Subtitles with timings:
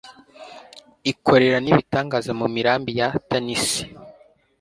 [1.11, 3.83] ikorera n’ibitangaza mu mirambi ya Tanisi